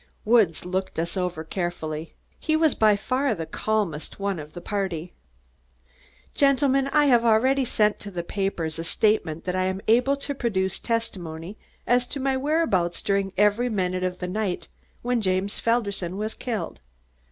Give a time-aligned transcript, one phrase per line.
[0.25, 2.15] Woods looked us over carefully.
[2.39, 5.13] He was by far the calmest one of the party.
[6.33, 10.33] "Gentlemen, I have already sent to the papers a statement that I am able to
[10.33, 14.67] produce testimony as to my whereabouts during every minute of the night
[15.03, 16.79] when James Felderson was killed.